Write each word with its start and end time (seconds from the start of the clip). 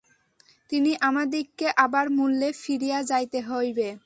কিন্তু 0.69 0.91
আমাদিগকে 1.01 1.67
আবার 1.77 2.05
মূলে 2.11 2.49
ফিরিয়া 2.61 2.99
যাইতে 3.03 3.39
হইবে। 3.49 3.89